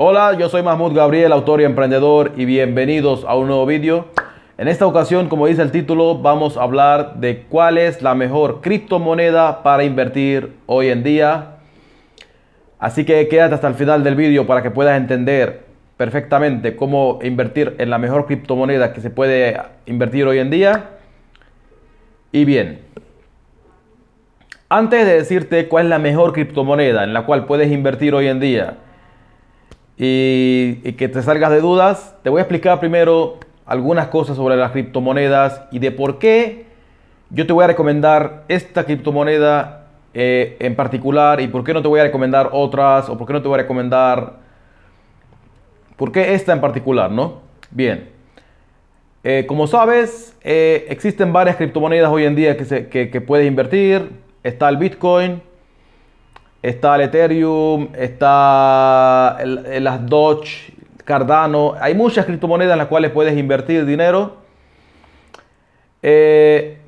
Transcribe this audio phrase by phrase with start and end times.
[0.00, 4.06] Hola, yo soy Mahmoud Gabriel, autor y emprendedor, y bienvenidos a un nuevo vídeo.
[4.56, 8.60] En esta ocasión, como dice el título, vamos a hablar de cuál es la mejor
[8.60, 11.56] criptomoneda para invertir hoy en día.
[12.78, 15.64] Así que quédate hasta el final del vídeo para que puedas entender
[15.96, 20.90] perfectamente cómo invertir en la mejor criptomoneda que se puede invertir hoy en día.
[22.30, 22.82] Y bien,
[24.68, 28.38] antes de decirte cuál es la mejor criptomoneda en la cual puedes invertir hoy en
[28.38, 28.76] día,
[29.98, 34.70] y, que te salgas de dudas, te voy a explicar primero algunas cosas sobre las
[34.70, 36.66] criptomonedas y de por qué
[37.30, 41.88] yo te voy a recomendar esta criptomoneda eh, en particular y por qué no te
[41.88, 44.48] voy a recomendar otras o por qué no te voy a recomendar...
[45.96, 47.40] ¿Por qué esta en particular, no?
[47.72, 48.10] Bien.
[49.24, 54.12] Eh, como sabes, eh, existen varias criptomonedas hoy en día que, se, que puedes invertir.
[54.44, 55.42] Está el Bitcoin,
[56.62, 60.72] está el Ethereum, está las Doge,
[61.04, 61.74] Cardano.
[61.80, 64.36] Hay muchas criptomonedas en las cuales puedes invertir dinero.
[66.02, 66.78] Eh,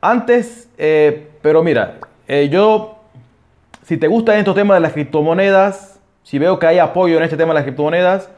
[0.00, 2.98] antes, eh, pero mira, eh, yo,
[3.82, 7.36] si te gustan estos temas de las criptomonedas, si veo que hay apoyo en este
[7.36, 8.30] tema de las criptomonedas,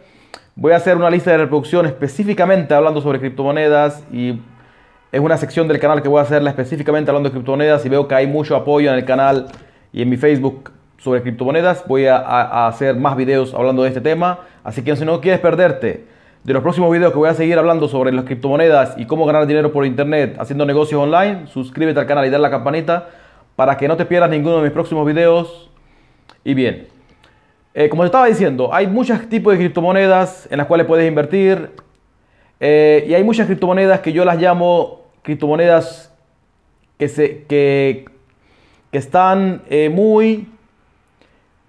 [0.55, 4.39] voy a hacer una lista de reproducción específicamente hablando sobre criptomonedas y
[5.15, 8.09] es una sección del canal que voy a hacerla específicamente hablando de criptomonedas y veo
[8.09, 9.47] que hay mucho apoyo en el canal
[9.93, 11.87] y en mi Facebook sobre criptomonedas.
[11.87, 14.41] Voy a, hacer más videos hablando de este tema.
[14.65, 16.05] Así que si no quieres perderte
[16.43, 19.47] de los próximos videos que voy a seguir hablando sobre las criptomonedas y cómo ganar
[19.47, 23.09] dinero por internet haciendo negocios online, suscríbete al canal y dale la campanita
[23.55, 25.71] para que no te pierdas ninguno de mis próximos videos.
[26.43, 26.89] Y bien,
[27.73, 31.71] eh, como te estaba diciendo, hay muchos tipos de criptomonedas en las cuales puedes invertir.
[32.59, 36.15] Eh, y hay muchas criptomonedas que yo las llamo criptomonedas
[36.99, 38.05] que, se, que,
[38.93, 40.49] que están eh, muy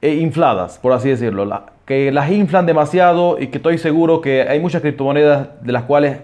[0.01, 1.63] eh, infladas, por así decirlo.
[1.85, 6.19] que las inflan demasiado y que estoy seguro que hay muchas criptomonedas de las cuales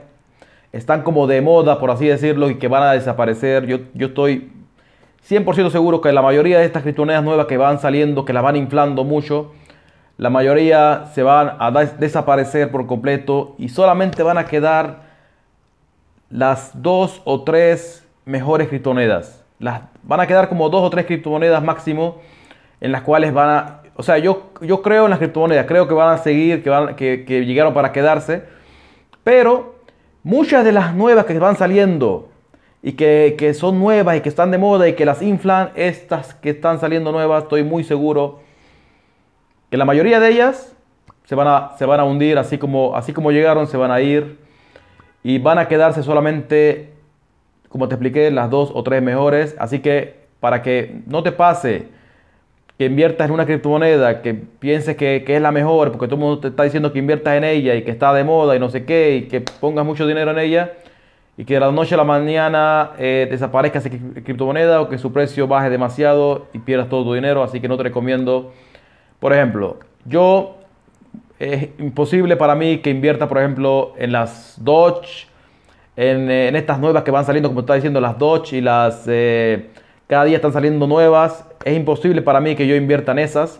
[0.74, 3.66] están como de moda, por así decirlo, y que van a desaparecer.
[3.66, 4.52] Yo, yo estoy
[5.28, 8.58] 100% seguro que la mayoría de estas criptomonedas nuevas que van saliendo, que las van
[8.58, 9.53] inflando mucho,
[10.18, 15.10] la mayoría se van a desaparecer por completo y solamente van a quedar
[16.31, 19.44] las dos o tres mejores criptomonedas.
[19.59, 22.22] Las, van a quedar como dos o tres criptomonedas máximo
[22.80, 23.81] en las cuales van a...
[23.96, 26.96] O sea, yo, yo creo en las criptomonedas, creo que van a seguir, que, van,
[26.96, 28.44] que, llegaron para quedarse.
[29.24, 29.75] Pero
[30.24, 32.30] muchas de las nuevas que van saliendo
[32.81, 36.34] y que, que, son nuevas y que están de moda y que las inflan, estas
[36.34, 38.40] que están saliendo nuevas, estoy muy seguro
[39.70, 40.75] que la mayoría de ellas
[41.25, 44.02] se van a, se van a hundir, así como, así como llegaron, se van a
[44.02, 44.38] ir
[45.24, 46.90] y van a quedarse solamente,
[47.70, 49.56] como te expliqué, las dos o tres mejores.
[49.59, 51.88] Así que para que no te pase
[52.78, 56.40] que inviertas en una criptomoneda, que pienses que, es la mejor, porque todo el mundo
[56.40, 58.86] te está diciendo que inviertas en ella y que está de moda y no sé
[58.86, 60.74] qué, y que pongas mucho dinero en ella,
[61.38, 65.14] y que de la noche a la mañana eh, desaparezca esa criptomoneda o que su
[65.14, 67.44] precio baje demasiado y pierdas todo tu dinero.
[67.44, 68.52] Así que no te recomiendo.
[69.20, 70.60] Por ejemplo, yo
[71.41, 75.28] es imposible para mí que invierta, por ejemplo, en las Dodge,
[75.96, 79.06] en, en estas nuevas que van saliendo, como está diciendo, las Dodge y las...
[79.07, 79.69] Eh,
[80.07, 81.47] cada día están saliendo nuevas.
[81.66, 83.59] Es imposible para mí que yo invierta en esas.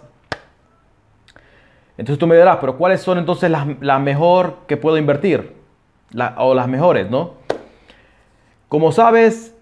[1.98, 5.60] Entonces tú me dirás, pero ¿cuáles son entonces las, las mejor que puedo invertir?
[6.38, 7.36] o las mejores, ¿no?
[8.68, 9.56] Como sabes,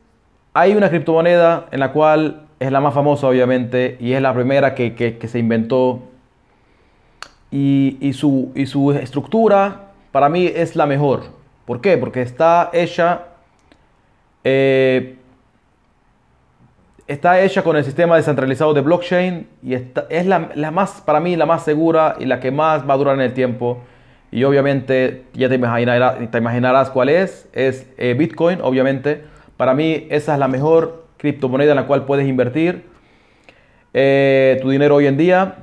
[0.53, 4.74] hay una criptomoneda en la cual es la más famosa, obviamente, y es la primera
[4.74, 6.09] que, que se inventó
[7.52, 11.24] y, su, y su estructura para mí es la mejor.
[11.66, 11.98] ¿Por qué?
[11.98, 13.26] Porque está hecha,
[14.44, 15.16] eh,
[17.08, 21.46] está hecha con el sistema descentralizado de blockchain y es la, más, para mí, la
[21.46, 23.80] más segura y la que más va a durar en el tiempo.
[24.31, 27.48] Y obviamente ya te imaginarás, te imaginarás cuál es.
[27.54, 29.24] Es eh, Bitcoin, obviamente.
[29.58, 32.86] Para mí esa es la mejor criptomoneda en la cual puedes invertir
[33.94, 35.56] eh, tu dinero hoy en día.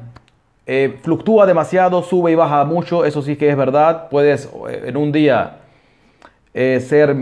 [0.69, 4.08] Eh, fluctúa demasiado, sube y baja mucho, eso sí que es verdad.
[4.11, 5.58] Puedes eh, en un día
[6.55, 7.14] eh, ser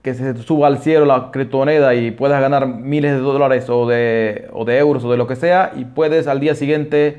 [0.00, 4.48] que se suba al cielo la criptomoneda y puedas ganar miles de dólares o de,
[4.78, 7.18] euros o de lo que sea, y puedes al día siguiente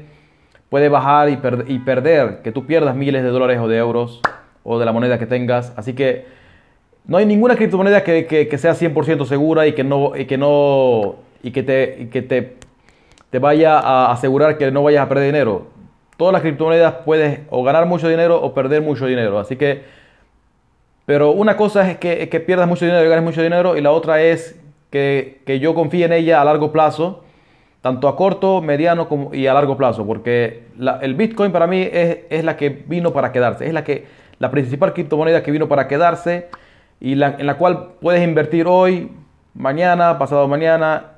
[0.70, 1.38] puede bajar y,
[1.68, 4.22] y, perder, que tú pierdas miles de dólares o de euros
[4.64, 5.74] o de la moneda que tengas.
[5.76, 6.26] Así que
[7.06, 11.18] no hay ninguna criptomoneda que, que, sea 100% segura y que no y que no
[11.44, 12.56] y que te, y que te
[13.32, 15.68] te vaya a asegurar que no vayas a perder dinero.
[16.18, 19.40] Todas las criptomonedas puedes o ganar mucho dinero o perder mucho dinero.
[19.40, 19.84] Así que,
[21.06, 23.92] pero una cosa es que, que pierdas mucho dinero y ganes mucho dinero y la
[23.92, 24.62] otra es
[24.92, 27.24] que, yo confíe en ella a largo plazo
[27.82, 30.66] tanto a corto, mediano como, y a largo plazo, porque
[31.02, 34.06] el Bitcoin para mí es, la que vino para quedarse, es la, que,
[34.38, 36.50] la principal criptomoneda que vino para quedarse
[37.00, 39.10] y en la cual puedes invertir hoy,
[39.56, 41.11] mañana, pasado mañana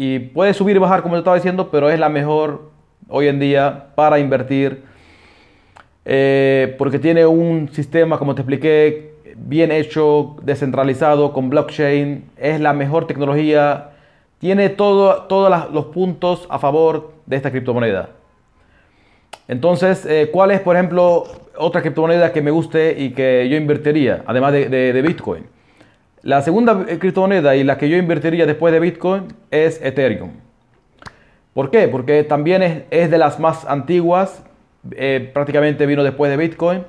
[0.00, 2.70] y puede subir y bajar como te estaba diciendo, pero es la mejor
[3.08, 4.84] hoy en día para invertir
[6.04, 12.72] eh, porque tiene un sistema, como te expliqué, bien hecho, descentralizado, con blockchain, es la
[12.72, 13.90] mejor tecnología
[14.38, 18.10] tiene todo, todos los puntos a favor de esta criptomoneda.
[19.48, 21.24] Entonces, eh, ¿cuál es, por ejemplo,
[21.56, 25.46] otra criptomoneda que me guste y que yo invertiría, además de, Bitcoin?
[26.22, 30.30] La segunda eh, criptomoneda y la que yo invertiría después de Bitcoin es Ethereum.
[31.54, 31.88] ¿Por qué?
[31.88, 34.44] Porque también es, de las más antiguas,
[34.92, 36.84] eh, prácticamente vino después de Bitcoin.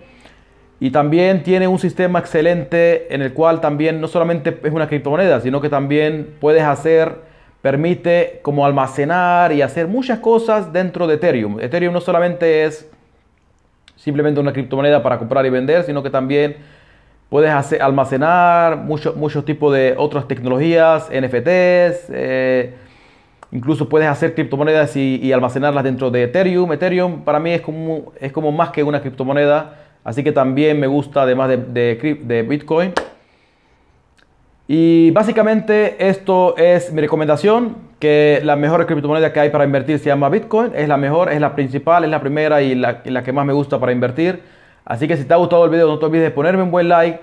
[0.79, 5.41] Y también tiene un sistema excelente en el cual también no solamente es una criptomoneda,
[5.41, 7.29] sino que también puedes hacer
[7.61, 11.59] permite como almacenar y hacer muchas cosas dentro de Ethereum.
[11.59, 12.89] Ethereum no solamente es
[13.95, 16.57] simplemente una criptomoneda para comprar y vender, sino que también
[17.29, 22.73] puedes almacenar muchos muchos tipos de otras tecnologías, NFTs, eh,
[23.51, 26.71] incluso puedes hacer criptomonedas y, almacenarlas dentro de Ethereum.
[26.73, 30.87] Ethereum para mí es como, es como más que una criptomoneda, así que también me
[30.87, 32.93] gusta además de, Bitcoin.
[34.67, 40.05] Y básicamente esto es mi recomendación, que la mejor criptomoneda que hay para invertir se
[40.05, 43.45] llama Bitcoin, es la mejor, es la principal, es la primera y la, que más
[43.45, 44.41] me gusta para invertir.
[44.89, 46.89] Así que si te ha gustado el video no te olvides de ponerme un buen
[46.89, 47.21] like,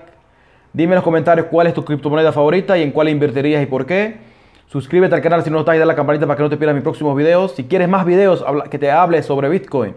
[0.73, 3.85] dime en los comentarios cuál es tu criptomoneda favorita y en cuál invertirías y por
[3.85, 4.17] qué.
[4.65, 6.73] Suscríbete al canal si no estás y dale la campanita para que no te pierdas
[6.73, 7.53] mis próximos videos.
[7.53, 9.93] Si quieres más videos que te hable sobre Bitcoin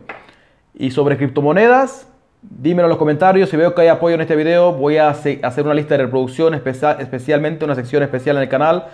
[0.74, 2.10] y sobre criptomonedas,
[2.42, 3.50] Dímelo en los comentarios.
[3.50, 6.54] Si veo que hay apoyo en este video, voy a hacer una lista de reproducción,
[6.54, 8.86] especialmente una sección especial en el canal,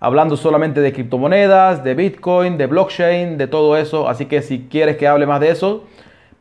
[0.00, 4.08] hablando solamente de criptomonedas, de Bitcoin, de blockchain, de todo eso.
[4.08, 5.84] Así que si quieres que hable más de eso,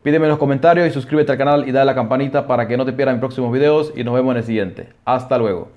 [0.03, 2.77] pídeme en los comentarios y suscríbete al canal y dale a la campanita para que
[2.77, 3.94] no te pierdas mis próximos videos.
[3.95, 4.89] Y nos vemos en el siguiente.
[5.05, 5.69] Hasta luego.